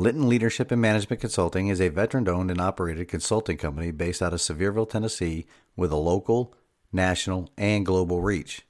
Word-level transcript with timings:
Linton 0.00 0.30
Leadership 0.30 0.70
and 0.70 0.80
Management 0.80 1.20
Consulting 1.20 1.68
is 1.68 1.78
a 1.78 1.90
veteran 1.90 2.26
owned 2.26 2.50
and 2.50 2.58
operated 2.58 3.06
consulting 3.06 3.58
company 3.58 3.90
based 3.90 4.22
out 4.22 4.32
of 4.32 4.40
Sevierville, 4.40 4.88
Tennessee, 4.88 5.44
with 5.76 5.92
a 5.92 5.96
local, 5.96 6.54
national, 6.90 7.50
and 7.58 7.84
global 7.84 8.22
reach. 8.22 8.62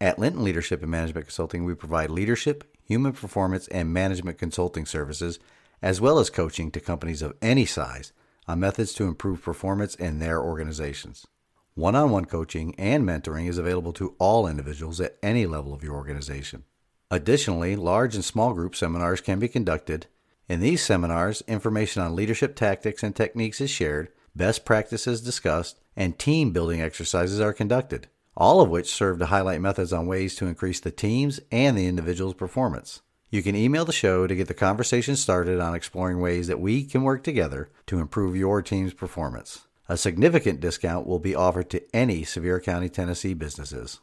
At 0.00 0.20
Linton 0.20 0.44
Leadership 0.44 0.80
and 0.80 0.90
Management 0.92 1.26
Consulting, 1.26 1.64
we 1.64 1.74
provide 1.74 2.10
leadership, 2.10 2.62
human 2.86 3.12
performance, 3.12 3.66
and 3.66 3.92
management 3.92 4.38
consulting 4.38 4.86
services, 4.86 5.40
as 5.82 6.00
well 6.00 6.20
as 6.20 6.30
coaching 6.30 6.70
to 6.70 6.78
companies 6.78 7.22
of 7.22 7.36
any 7.42 7.66
size 7.66 8.12
on 8.46 8.60
methods 8.60 8.92
to 8.92 9.08
improve 9.08 9.42
performance 9.42 9.96
in 9.96 10.20
their 10.20 10.40
organizations. 10.40 11.26
One 11.74 11.96
on 11.96 12.10
one 12.10 12.26
coaching 12.26 12.76
and 12.78 13.02
mentoring 13.02 13.48
is 13.48 13.58
available 13.58 13.94
to 13.94 14.14
all 14.20 14.46
individuals 14.46 15.00
at 15.00 15.16
any 15.24 15.44
level 15.44 15.74
of 15.74 15.82
your 15.82 15.96
organization. 15.96 16.62
Additionally, 17.10 17.74
large 17.74 18.14
and 18.14 18.24
small 18.24 18.54
group 18.54 18.76
seminars 18.76 19.20
can 19.20 19.40
be 19.40 19.48
conducted. 19.48 20.06
In 20.48 20.60
these 20.60 20.82
seminars, 20.82 21.42
information 21.46 22.00
on 22.00 22.16
leadership 22.16 22.56
tactics 22.56 23.02
and 23.02 23.14
techniques 23.14 23.60
is 23.60 23.68
shared, 23.68 24.08
best 24.34 24.64
practices 24.64 25.20
discussed, 25.20 25.78
and 25.94 26.18
team 26.18 26.52
building 26.52 26.80
exercises 26.80 27.38
are 27.38 27.52
conducted, 27.52 28.08
all 28.34 28.62
of 28.62 28.70
which 28.70 28.90
serve 28.90 29.18
to 29.18 29.26
highlight 29.26 29.60
methods 29.60 29.92
on 29.92 30.06
ways 30.06 30.36
to 30.36 30.46
increase 30.46 30.80
the 30.80 30.90
team's 30.90 31.38
and 31.52 31.76
the 31.76 31.86
individual's 31.86 32.32
performance. 32.32 33.02
You 33.28 33.42
can 33.42 33.54
email 33.54 33.84
the 33.84 33.92
show 33.92 34.26
to 34.26 34.34
get 34.34 34.48
the 34.48 34.54
conversation 34.54 35.16
started 35.16 35.60
on 35.60 35.74
exploring 35.74 36.18
ways 36.18 36.46
that 36.46 36.60
we 36.60 36.82
can 36.82 37.02
work 37.02 37.22
together 37.22 37.68
to 37.84 37.98
improve 37.98 38.34
your 38.34 38.62
team's 38.62 38.94
performance. 38.94 39.66
A 39.86 39.98
significant 39.98 40.60
discount 40.60 41.06
will 41.06 41.18
be 41.18 41.34
offered 41.34 41.68
to 41.70 41.82
any 41.94 42.24
Sevier 42.24 42.58
County, 42.58 42.88
Tennessee 42.88 43.34
businesses. 43.34 44.00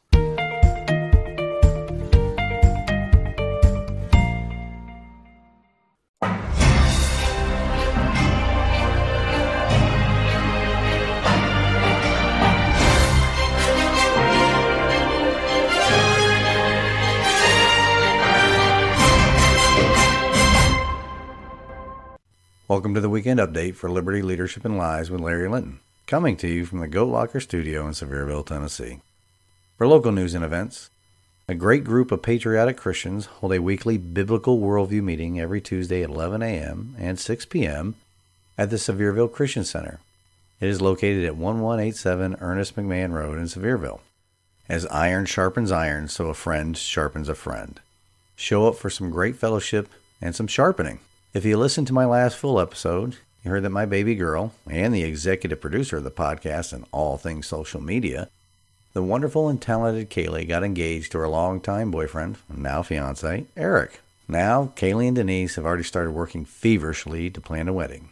Welcome 22.76 22.94
to 22.96 23.00
the 23.00 23.10
weekend 23.10 23.40
update 23.40 23.76
for 23.76 23.90
Liberty 23.90 24.22
Leadership 24.22 24.66
and 24.66 24.78
Lies 24.78 25.10
with 25.10 25.22
Larry 25.22 25.48
Linton, 25.48 25.80
coming 26.08 26.36
to 26.36 26.48
you 26.50 26.66
from 26.66 26.82
the 26.82 26.90
Goat 26.90 27.08
Locker 27.08 27.40
Studio 27.40 27.88
in 27.88 27.94
Sevierville, 27.94 28.46
Tennessee. 28.46 29.00
For 29.78 29.88
local 29.88 30.12
news 30.12 30.34
and 30.34 30.44
events, 30.44 30.90
a 31.48 31.56
great 31.56 31.86
group 31.86 32.12
of 32.12 32.22
patriotic 32.22 32.76
Christians 32.76 33.28
hold 33.28 33.54
a 33.54 33.62
weekly 33.62 33.98
biblical 33.98 34.60
worldview 34.60 35.02
meeting 35.02 35.40
every 35.40 35.62
Tuesday 35.62 36.04
at 36.04 36.10
11 36.10 36.42
a.m. 36.42 36.98
and 37.00 37.18
6 37.18 37.46
p.m. 37.46 37.96
at 38.58 38.70
the 38.72 38.76
Sevierville 38.76 39.32
Christian 39.32 39.64
Center. 39.64 40.02
It 40.60 40.68
is 40.68 40.82
located 40.82 41.24
at 41.24 41.38
1187 41.38 42.36
Ernest 42.42 42.76
McMahon 42.76 43.14
Road 43.14 43.38
in 43.38 43.46
Sevierville. 43.46 44.02
As 44.68 44.86
iron 44.88 45.28
sharpens 45.28 45.72
iron, 45.72 46.10
so 46.10 46.28
a 46.28 46.34
friend 46.34 46.78
sharpens 46.78 47.30
a 47.30 47.36
friend. 47.36 47.80
Show 48.36 48.68
up 48.68 48.76
for 48.76 48.90
some 48.90 49.12
great 49.12 49.38
fellowship 49.38 49.88
and 50.20 50.36
some 50.36 50.48
sharpening. 50.48 51.00
If 51.36 51.44
you 51.44 51.58
listened 51.58 51.88
to 51.88 51.94
my 51.94 52.06
last 52.06 52.38
full 52.38 52.62
episode, 52.62 53.18
you 53.44 53.52
heard 53.52 53.64
that 53.64 53.70
my 53.70 53.86
baby 53.86 54.16
girl 54.16 54.54
and 54.72 54.96
the 54.96 55.04
executive 55.04 55.60
producer 55.60 55.98
of 55.98 56.06
the 56.06 56.10
podcast 56.10 56.72
and 56.72 56.86
all 56.94 57.18
things 57.18 57.46
social 57.46 57.82
media, 57.82 58.30
the 58.94 59.04
wonderful 59.04 59.50
and 59.50 59.62
talented 59.62 60.10
Kaylee 60.10 60.48
got 60.48 60.64
engaged 60.64 61.12
to 61.12 61.18
her 61.18 61.28
longtime 61.28 61.92
boyfriend, 61.92 62.38
now 62.48 62.82
fiance, 62.84 63.48
Eric. 63.58 64.00
Now, 64.30 64.72
Kaylee 64.78 65.10
and 65.10 65.18
Denise 65.18 65.56
have 65.56 65.66
already 65.66 65.84
started 65.84 66.12
working 66.12 66.46
feverishly 66.46 67.30
to 67.32 67.42
plan 67.42 67.68
a 67.68 67.74
wedding. 67.74 68.08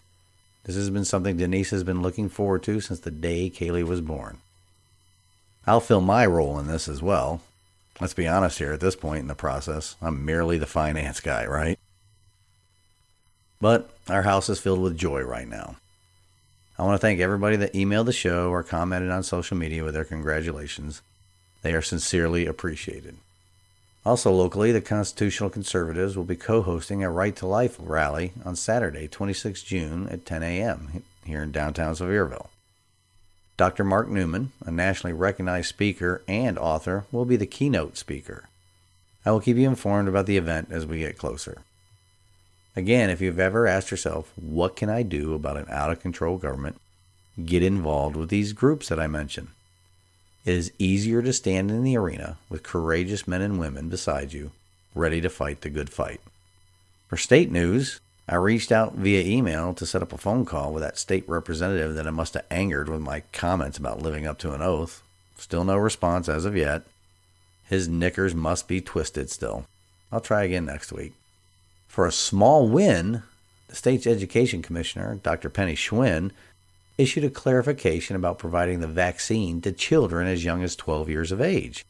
This 0.66 0.76
has 0.76 0.90
been 0.90 1.06
something 1.06 1.38
Denise 1.38 1.70
has 1.70 1.86
been 1.86 2.02
looking 2.02 2.28
forward 2.28 2.64
to 2.64 2.82
since 2.82 3.00
the 3.00 3.10
day 3.10 3.50
Kaylee 3.50 3.88
was 3.88 4.02
born. 4.02 4.40
I'll 5.66 5.80
fill 5.80 6.02
my 6.02 6.26
role 6.26 6.60
in 6.60 6.68
this 6.68 6.90
as 6.90 7.02
well. 7.02 7.40
Let's 8.02 8.14
be 8.14 8.28
honest 8.28 8.60
here 8.60 8.74
at 8.74 8.82
this 8.82 8.98
point 8.98 9.22
in 9.22 9.28
the 9.28 9.34
process. 9.34 9.96
I'm 10.02 10.26
merely 10.26 10.58
the 10.58 10.66
finance 10.66 11.22
guy, 11.22 11.46
right? 11.46 11.80
But 13.64 13.90
our 14.10 14.24
house 14.24 14.50
is 14.50 14.60
filled 14.60 14.82
with 14.82 14.98
joy 14.98 15.22
right 15.22 15.48
now. 15.48 15.78
I 16.78 16.84
want 16.84 16.96
to 16.96 16.98
thank 17.00 17.22
everybody 17.22 17.56
that 17.56 17.72
emailed 17.72 18.08
the 18.08 18.12
show 18.12 18.50
or 18.50 18.62
commented 18.62 19.10
on 19.10 19.24
social 19.24 19.56
media 19.56 19.86
with 19.86 19.94
their 19.94 20.04
congratulations. 20.04 21.02
They 21.62 21.74
are 21.74 21.82
sincerely 21.82 22.46
appreciated. 22.46 23.16
Also, 24.06 24.34
locally, 24.34 24.74
the 24.74 24.82
Constitutional 24.82 25.50
Conservatives 25.50 26.18
will 26.18 26.26
be 26.26 26.36
co 26.36 26.62
hosting 26.62 27.06
a 27.06 27.10
Right 27.10 27.34
to 27.38 27.48
Life 27.48 27.78
rally 27.80 28.34
on 28.44 28.58
Saturday, 28.58 29.08
26 29.08 29.64
June 29.64 30.10
at 30.10 30.26
10 30.26 30.44
a.m. 30.44 31.02
here 31.24 31.44
in 31.44 31.54
downtown 31.54 31.96
Sevierville. 31.96 32.50
Dr. 33.56 33.86
Mark 33.86 34.10
Newman, 34.10 34.52
a 34.66 34.72
nationally 34.72 35.14
recognized 35.14 35.70
speaker 35.70 36.22
and 36.28 36.60
author, 36.60 37.06
will 37.14 37.24
be 37.24 37.38
the 37.38 37.46
keynote 37.46 37.96
speaker. 37.96 38.50
I 39.26 39.32
will 39.32 39.40
keep 39.40 39.56
you 39.56 39.70
informed 39.70 40.10
about 40.10 40.26
the 40.26 40.36
event 40.36 40.68
as 40.70 40.86
we 40.86 41.00
get 41.00 41.18
closer. 41.18 41.62
Again, 42.76 43.10
if 43.10 43.22
you've 43.22 43.40
ever 43.40 43.68
asked 43.68 43.92
yourself, 43.92 44.32
what 44.36 44.76
can 44.76 44.90
I 44.90 45.04
do 45.04 45.36
about 45.36 45.58
an 45.58 45.68
out 45.70 45.92
of 45.92 46.02
control 46.02 46.38
government? 46.38 46.80
Get 47.46 47.62
involved 47.62 48.16
with 48.16 48.30
these 48.30 48.54
groups 48.54 48.90
that 48.90 49.00
I 49.00 49.08
mentioned. 49.08 49.50
It 50.46 50.56
is 50.56 50.72
easier 50.80 51.22
to 51.22 51.34
stand 51.34 51.70
in 51.70 51.84
the 51.84 51.96
arena 51.96 52.38
with 52.50 52.64
courageous 52.64 53.28
men 53.28 53.42
and 53.42 53.60
women 53.60 53.90
beside 53.90 54.34
you, 54.34 54.52
ready 54.96 55.22
to 55.22 55.30
fight 55.30 55.62
the 55.62 55.70
good 55.70 55.90
fight. 55.90 56.20
For 57.08 57.16
state 57.16 57.52
news, 57.52 58.00
I 58.28 58.36
reached 58.36 58.72
out 58.72 58.96
via 58.96 59.24
email 59.24 59.74
to 59.76 59.86
set 59.86 60.02
up 60.02 60.12
a 60.12 60.18
phone 60.18 60.44
call 60.44 60.74
with 60.74 60.82
that 60.82 60.98
state 60.98 61.28
representative 61.28 61.94
that 61.96 62.08
I 62.08 62.12
must 62.12 62.34
have 62.34 62.46
angered 62.50 62.90
with 62.90 63.02
my 63.02 63.22
comments 63.32 63.78
about 63.78 64.02
living 64.02 64.26
up 64.26 64.40
to 64.40 64.54
an 64.54 64.62
oath. 64.62 65.04
Still 65.38 65.64
no 65.64 65.78
response 65.78 66.28
as 66.28 66.46
of 66.46 66.58
yet. 66.58 66.84
His 67.70 67.88
knickers 67.88 68.34
must 68.34 68.68
be 68.68 68.82
twisted 68.82 69.30
still. 69.30 69.66
I'll 70.12 70.22
try 70.22 70.44
again 70.44 70.66
next 70.66 70.92
week. 70.92 71.14
For 71.94 72.08
a 72.08 72.12
small 72.12 72.68
win, 72.68 73.22
the 73.68 73.76
state's 73.76 74.08
education 74.08 74.64
commissioner, 74.64 75.20
Dr. 75.22 75.48
Penny 75.48 75.76
Schwinn, 75.76 76.32
issued 76.98 77.24
a 77.24 77.30
clarification 77.30 78.16
about 78.16 78.40
providing 78.40 78.80
the 78.80 78.88
vaccine 78.88 79.62
to 79.62 79.72
children 79.72 80.28
as 80.28 80.44
young 80.44 80.64
as 80.64 80.76
12 80.76 81.08
years 81.08 81.32
of 81.32 81.40
age. 81.40 81.86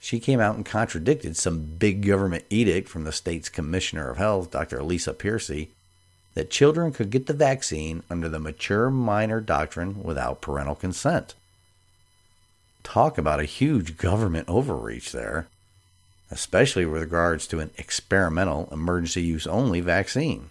She 0.00 0.18
came 0.18 0.40
out 0.40 0.56
and 0.56 0.66
contradicted 0.66 1.36
some 1.36 1.76
big 1.78 2.04
government 2.04 2.44
edict 2.50 2.88
from 2.88 3.04
the 3.04 3.12
state's 3.12 3.48
Commissioner 3.48 4.10
of 4.10 4.16
Health, 4.16 4.50
Dr. 4.50 4.82
Lisa 4.82 5.14
Piercey, 5.14 5.68
that 6.34 6.50
children 6.50 6.92
could 6.92 7.10
get 7.10 7.26
the 7.26 7.34
vaccine 7.34 8.02
under 8.10 8.28
the 8.28 8.40
mature 8.40 8.90
minor 8.90 9.40
doctrine 9.40 10.02
without 10.02 10.40
parental 10.40 10.74
consent. 10.74 11.34
Talk 12.82 13.16
about 13.16 13.38
a 13.38 13.44
huge 13.44 13.96
government 13.96 14.48
overreach 14.48 15.12
there 15.12 15.46
especially 16.30 16.84
with 16.84 17.02
regards 17.02 17.46
to 17.46 17.60
an 17.60 17.70
experimental 17.78 18.68
emergency 18.72 19.22
use 19.22 19.46
only 19.46 19.80
vaccine. 19.80 20.50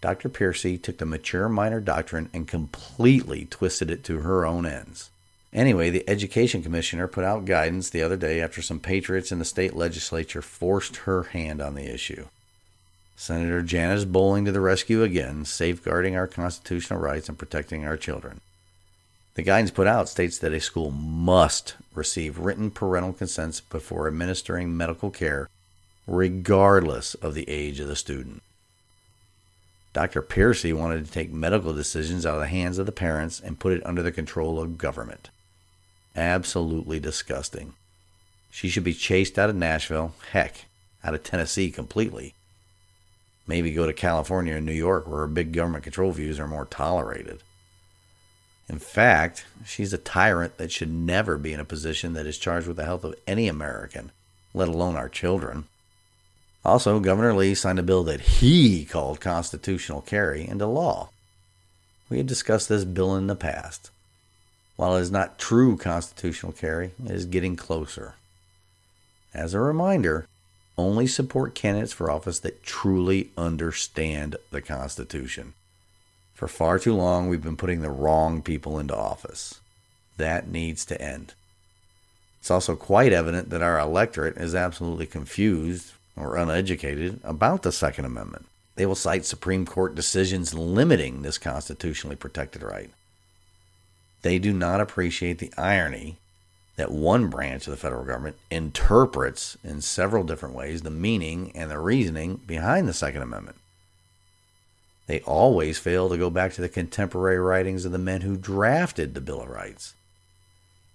Dr. 0.00 0.28
Piercey 0.28 0.80
took 0.80 0.98
the 0.98 1.06
mature 1.06 1.48
minor 1.48 1.80
doctrine 1.80 2.30
and 2.32 2.48
completely 2.48 3.46
twisted 3.50 3.90
it 3.90 4.02
to 4.04 4.20
her 4.20 4.46
own 4.46 4.64
ends. 4.64 5.10
Anyway, 5.52 5.90
the 5.90 6.08
Education 6.08 6.62
Commissioner 6.62 7.08
put 7.08 7.24
out 7.24 7.44
guidance 7.44 7.90
the 7.90 8.02
other 8.02 8.16
day 8.16 8.40
after 8.40 8.62
some 8.62 8.78
patriots 8.78 9.32
in 9.32 9.38
the 9.40 9.44
state 9.44 9.74
legislature 9.74 10.42
forced 10.42 10.96
her 10.98 11.24
hand 11.24 11.60
on 11.60 11.74
the 11.74 11.92
issue. 11.92 12.26
Senator 13.16 13.60
Janice 13.60 14.04
Bowling 14.04 14.44
to 14.46 14.52
the 14.52 14.60
rescue 14.60 15.02
again, 15.02 15.44
safeguarding 15.44 16.16
our 16.16 16.26
constitutional 16.26 17.00
rights 17.00 17.28
and 17.28 17.36
protecting 17.36 17.84
our 17.84 17.96
children. 17.96 18.40
The 19.34 19.42
guidance 19.42 19.70
put 19.70 19.86
out 19.86 20.08
states 20.08 20.38
that 20.38 20.52
a 20.52 20.60
school 20.60 20.90
must 20.90 21.76
receive 21.94 22.38
written 22.38 22.70
parental 22.70 23.12
consents 23.12 23.60
before 23.60 24.08
administering 24.08 24.76
medical 24.76 25.10
care, 25.10 25.48
regardless 26.06 27.14
of 27.14 27.34
the 27.34 27.48
age 27.48 27.80
of 27.80 27.88
the 27.88 27.96
student. 27.96 28.42
Dr. 29.92 30.22
Piercey 30.22 30.72
wanted 30.72 31.04
to 31.04 31.10
take 31.10 31.32
medical 31.32 31.72
decisions 31.72 32.24
out 32.24 32.34
of 32.34 32.40
the 32.40 32.46
hands 32.46 32.78
of 32.78 32.86
the 32.86 32.92
parents 32.92 33.40
and 33.40 33.58
put 33.58 33.72
it 33.72 33.84
under 33.84 34.02
the 34.02 34.12
control 34.12 34.60
of 34.60 34.78
government. 34.78 35.30
Absolutely 36.14 37.00
disgusting. 37.00 37.74
She 38.50 38.68
should 38.68 38.84
be 38.84 38.94
chased 38.94 39.38
out 39.38 39.50
of 39.50 39.56
Nashville, 39.56 40.14
heck, 40.32 40.66
out 41.04 41.14
of 41.14 41.22
Tennessee 41.22 41.70
completely. 41.70 42.34
Maybe 43.46 43.72
go 43.72 43.86
to 43.86 43.92
California 43.92 44.56
or 44.56 44.60
New 44.60 44.72
York 44.72 45.08
where 45.08 45.26
big 45.26 45.52
government 45.52 45.84
control 45.84 46.12
views 46.12 46.38
are 46.38 46.46
more 46.46 46.66
tolerated. 46.66 47.42
In 48.70 48.78
fact, 48.78 49.46
she's 49.66 49.92
a 49.92 49.98
tyrant 49.98 50.56
that 50.58 50.70
should 50.70 50.92
never 50.92 51.36
be 51.36 51.52
in 51.52 51.58
a 51.58 51.64
position 51.64 52.12
that 52.12 52.24
is 52.24 52.38
charged 52.38 52.68
with 52.68 52.76
the 52.76 52.84
health 52.84 53.02
of 53.02 53.16
any 53.26 53.48
American, 53.48 54.12
let 54.54 54.68
alone 54.68 54.94
our 54.94 55.08
children. 55.08 55.64
Also, 56.64 57.00
Governor 57.00 57.34
Lee 57.34 57.56
signed 57.56 57.80
a 57.80 57.82
bill 57.82 58.04
that 58.04 58.20
he 58.20 58.84
called 58.84 59.20
constitutional 59.20 60.02
carry 60.02 60.46
into 60.46 60.66
law. 60.66 61.10
We 62.08 62.18
have 62.18 62.28
discussed 62.28 62.68
this 62.68 62.84
bill 62.84 63.16
in 63.16 63.26
the 63.26 63.34
past. 63.34 63.90
While 64.76 64.96
it 64.96 65.00
is 65.00 65.10
not 65.10 65.36
true 65.36 65.76
constitutional 65.76 66.52
carry, 66.52 66.92
it 67.04 67.10
is 67.10 67.26
getting 67.26 67.56
closer. 67.56 68.14
As 69.34 69.52
a 69.52 69.58
reminder, 69.58 70.26
only 70.78 71.08
support 71.08 71.56
candidates 71.56 71.92
for 71.92 72.08
office 72.08 72.38
that 72.38 72.62
truly 72.62 73.30
understand 73.36 74.36
the 74.52 74.62
Constitution. 74.62 75.54
For 76.40 76.48
far 76.48 76.78
too 76.78 76.94
long, 76.96 77.28
we've 77.28 77.42
been 77.42 77.58
putting 77.58 77.82
the 77.82 77.90
wrong 77.90 78.40
people 78.40 78.78
into 78.78 78.96
office. 78.96 79.60
That 80.16 80.48
needs 80.48 80.86
to 80.86 80.98
end. 80.98 81.34
It's 82.38 82.50
also 82.50 82.76
quite 82.76 83.12
evident 83.12 83.50
that 83.50 83.60
our 83.60 83.78
electorate 83.78 84.38
is 84.38 84.54
absolutely 84.54 85.04
confused 85.04 85.92
or 86.16 86.38
uneducated 86.38 87.20
about 87.24 87.60
the 87.60 87.70
Second 87.70 88.06
Amendment. 88.06 88.46
They 88.76 88.86
will 88.86 88.94
cite 88.94 89.26
Supreme 89.26 89.66
Court 89.66 89.94
decisions 89.94 90.54
limiting 90.54 91.20
this 91.20 91.36
constitutionally 91.36 92.16
protected 92.16 92.62
right. 92.62 92.88
They 94.22 94.38
do 94.38 94.54
not 94.54 94.80
appreciate 94.80 95.40
the 95.40 95.52
irony 95.58 96.16
that 96.76 96.90
one 96.90 97.28
branch 97.28 97.66
of 97.66 97.72
the 97.72 97.76
federal 97.76 98.06
government 98.06 98.36
interprets 98.50 99.58
in 99.62 99.82
several 99.82 100.24
different 100.24 100.54
ways 100.54 100.80
the 100.80 100.90
meaning 100.90 101.52
and 101.54 101.70
the 101.70 101.78
reasoning 101.78 102.40
behind 102.46 102.88
the 102.88 102.94
Second 102.94 103.20
Amendment. 103.20 103.58
They 105.10 105.22
always 105.22 105.76
fail 105.76 106.08
to 106.08 106.16
go 106.16 106.30
back 106.30 106.52
to 106.52 106.60
the 106.60 106.68
contemporary 106.68 107.40
writings 107.40 107.84
of 107.84 107.90
the 107.90 107.98
men 107.98 108.20
who 108.20 108.36
drafted 108.36 109.12
the 109.12 109.20
Bill 109.20 109.40
of 109.40 109.48
Rights. 109.48 109.94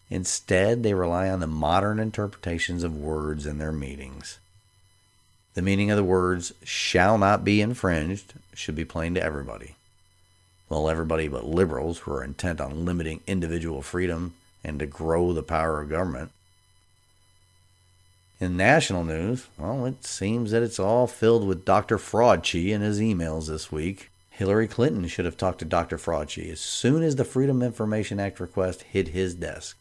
Instead, 0.10 0.84
they 0.84 0.94
rely 0.94 1.30
on 1.30 1.42
the 1.42 1.48
modern 1.48 2.00
interpretations 2.00 2.86
of 2.86 2.96
words 2.96 3.46
and 3.46 3.60
their 3.60 3.74
meanings. 3.74 4.40
The 5.54 5.62
meaning 5.62 5.92
of 5.92 5.98
the 5.98 6.04
words 6.06 6.54
shall 6.64 7.18
not 7.18 7.44
be 7.44 7.60
infringed 7.60 8.36
should 8.54 8.74
be 8.78 8.86
plain 8.86 9.16
to 9.16 9.22
everybody. 9.22 9.76
Well, 10.70 10.90
everybody 10.90 11.28
but 11.28 11.44
liberals 11.44 11.98
who 12.00 12.14
are 12.14 12.24
intent 12.24 12.62
on 12.62 12.86
limiting 12.86 13.20
individual 13.28 13.82
freedom 13.82 14.36
and 14.64 14.80
to 14.80 14.86
grow 14.86 15.34
the 15.34 15.44
power 15.44 15.82
of 15.82 15.90
government. 15.90 16.32
In 18.38 18.58
national 18.58 19.06
news, 19.06 19.48
well, 19.58 19.86
it 19.86 20.04
seems 20.04 20.52
that 20.52 20.62
it's 20.62 20.80
all 20.80 21.08
filled 21.08 21.48
with 21.48 21.64
Dr. 21.64 21.98
Fraudchi 21.98 22.76
and 22.76 22.84
his 22.84 23.00
emails 23.00 23.48
this 23.48 23.72
week. 23.72 24.12
Hillary 24.30 24.68
Clinton 24.68 25.08
should 25.08 25.24
have 25.24 25.38
talked 25.38 25.60
to 25.60 25.66
Dr. 25.66 25.98
Fraudchi 25.98 26.52
as 26.52 26.60
soon 26.60 27.02
as 27.02 27.16
the 27.16 27.24
Freedom 27.24 27.62
Information 27.62 28.20
Act 28.20 28.42
request 28.42 28.84
hit 28.84 29.10
his 29.10 29.36
desk. 29.36 29.78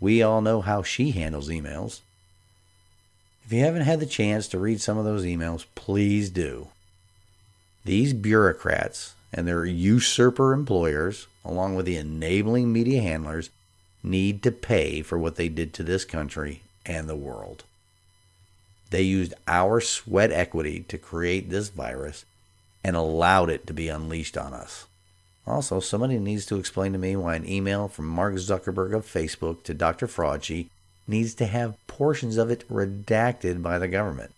We 0.00 0.22
all 0.22 0.40
know 0.40 0.62
how 0.62 0.82
she 0.82 1.10
handles 1.10 1.50
emails. 1.50 2.00
If 3.44 3.52
you 3.52 3.60
haven't 3.60 3.82
had 3.82 4.00
the 4.00 4.06
chance 4.06 4.48
to 4.48 4.58
read 4.58 4.80
some 4.80 4.96
of 4.96 5.04
those 5.04 5.26
emails, 5.26 5.66
please 5.74 6.30
do. 6.30 6.68
These 7.84 8.14
bureaucrats 8.14 9.14
and 9.34 9.46
their 9.46 9.66
usurper 9.66 10.54
employers, 10.54 11.26
along 11.44 11.76
with 11.76 11.84
the 11.84 11.98
enabling 11.98 12.72
media 12.72 13.02
handlers, 13.02 13.50
need 14.02 14.42
to 14.44 14.50
pay 14.50 15.02
for 15.02 15.18
what 15.18 15.36
they 15.36 15.50
did 15.50 15.74
to 15.74 15.82
this 15.82 16.06
country 16.06 16.62
and 16.86 17.08
the 17.08 17.16
world. 17.16 17.64
They 18.90 19.02
used 19.02 19.34
our 19.46 19.80
sweat 19.80 20.30
equity 20.30 20.80
to 20.88 20.98
create 20.98 21.50
this 21.50 21.68
virus 21.68 22.24
and 22.84 22.94
allowed 22.94 23.50
it 23.50 23.66
to 23.66 23.74
be 23.74 23.88
unleashed 23.88 24.38
on 24.38 24.54
us. 24.54 24.86
Also, 25.46 25.80
somebody 25.80 26.18
needs 26.18 26.46
to 26.46 26.56
explain 26.56 26.92
to 26.92 26.98
me 26.98 27.14
why 27.16 27.34
an 27.34 27.48
email 27.48 27.88
from 27.88 28.06
Mark 28.06 28.34
Zuckerberg 28.34 28.94
of 28.94 29.04
Facebook 29.06 29.62
to 29.64 29.74
Dr. 29.74 30.06
Fraudchi 30.06 30.68
needs 31.06 31.34
to 31.34 31.46
have 31.46 31.84
portions 31.86 32.36
of 32.36 32.50
it 32.50 32.68
redacted 32.68 33.62
by 33.62 33.78
the 33.78 33.88
government. 33.88 34.32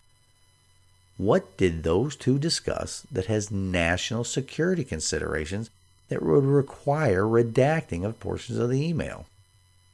What 1.16 1.56
did 1.56 1.82
those 1.82 2.14
two 2.14 2.38
discuss 2.38 3.06
that 3.10 3.26
has 3.26 3.50
national 3.50 4.24
security 4.24 4.84
considerations 4.84 5.70
that 6.08 6.22
would 6.22 6.44
require 6.44 7.24
redacting 7.24 8.04
of 8.04 8.20
portions 8.20 8.58
of 8.58 8.70
the 8.70 8.86
email? 8.86 9.26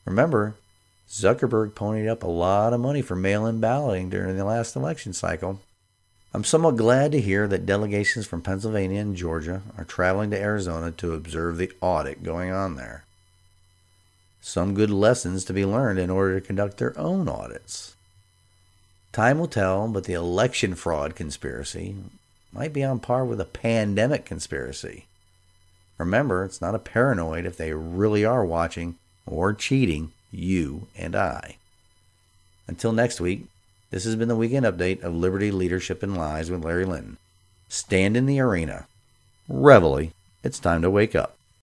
Remember, 0.04 0.54
Zuckerberg 1.08 1.74
ponied 1.74 2.08
up 2.08 2.22
a 2.22 2.28
lot 2.28 2.72
of 2.72 2.80
money 2.80 3.02
for 3.02 3.14
mail 3.14 3.46
in 3.46 3.60
balloting 3.60 4.10
during 4.10 4.36
the 4.36 4.44
last 4.44 4.74
election 4.74 5.12
cycle. 5.12 5.60
I'm 6.32 6.44
somewhat 6.44 6.76
glad 6.76 7.12
to 7.12 7.20
hear 7.20 7.46
that 7.46 7.66
delegations 7.66 8.26
from 8.26 8.42
Pennsylvania 8.42 9.00
and 9.00 9.14
Georgia 9.14 9.62
are 9.78 9.84
traveling 9.84 10.30
to 10.30 10.40
Arizona 10.40 10.90
to 10.92 11.14
observe 11.14 11.58
the 11.58 11.70
audit 11.80 12.24
going 12.24 12.50
on 12.50 12.74
there. 12.74 13.04
Some 14.40 14.74
good 14.74 14.90
lessons 14.90 15.44
to 15.44 15.52
be 15.52 15.64
learned 15.64 15.98
in 15.98 16.10
order 16.10 16.40
to 16.40 16.46
conduct 16.46 16.78
their 16.78 16.98
own 16.98 17.28
audits. 17.28 17.94
Time 19.12 19.38
will 19.38 19.46
tell, 19.46 19.86
but 19.86 20.04
the 20.04 20.14
election 20.14 20.74
fraud 20.74 21.14
conspiracy 21.14 21.94
might 22.52 22.72
be 22.72 22.82
on 22.82 22.98
par 22.98 23.24
with 23.24 23.40
a 23.40 23.44
pandemic 23.44 24.24
conspiracy. 24.24 25.06
Remember, 25.98 26.44
it's 26.44 26.60
not 26.60 26.74
a 26.74 26.80
paranoid 26.80 27.46
if 27.46 27.56
they 27.56 27.72
really 27.72 28.24
are 28.24 28.44
watching 28.44 28.96
or 29.24 29.52
cheating 29.52 30.10
you 30.34 30.88
and 30.96 31.14
I. 31.14 31.56
Until 32.66 32.92
next 32.92 33.20
week, 33.20 33.46
this 33.90 34.04
has 34.04 34.16
been 34.16 34.28
the 34.28 34.36
weekend 34.36 34.66
update 34.66 35.02
of 35.02 35.14
Liberty 35.14 35.50
Leadership 35.50 36.02
and 36.02 36.16
Lies 36.16 36.50
with 36.50 36.64
Larry 36.64 36.84
Linton. 36.84 37.18
Stand 37.68 38.16
in 38.16 38.26
the 38.26 38.40
arena. 38.40 38.86
Reveille, 39.48 40.10
it's 40.42 40.58
time 40.58 40.82
to 40.82 40.90
wake 40.90 41.14
up. 41.14 41.36